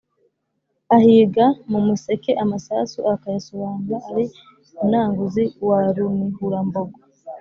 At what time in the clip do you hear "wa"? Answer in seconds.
5.67-5.79